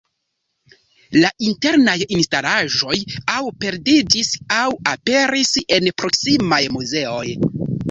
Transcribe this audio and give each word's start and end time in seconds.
La 1.17 1.29
internaj 1.49 1.95
instalaĵoj 2.15 2.97
aŭ 3.35 3.43
perdiĝis, 3.65 4.33
aŭ 4.57 4.65
aperis 4.95 5.55
en 5.79 5.93
proksimaj 6.03 6.63
muzeoj. 6.81 7.25